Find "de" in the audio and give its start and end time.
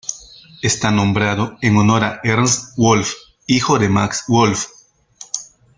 2.23-2.31, 3.77-3.87